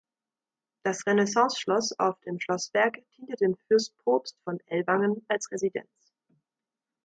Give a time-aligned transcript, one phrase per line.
[0.83, 5.91] Das Renaissanceschloss auf dem Schlossberg diente dem Fürstpropst von Ellwangen als Residenz.